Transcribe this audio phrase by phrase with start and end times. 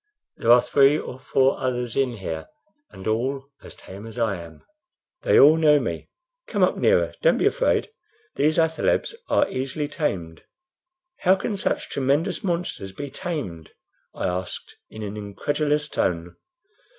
[0.37, 2.47] There are three or four others in here,
[2.89, 4.63] and all as tame as I am.
[5.21, 6.09] They all know me.
[6.47, 7.91] Come up nearer; don't be afraid.
[8.33, 10.41] These athalebs are easily tamed."
[11.17, 13.73] "How can such tremendous monsters be tamed?"
[14.15, 16.35] I asked, in an incredulous tone.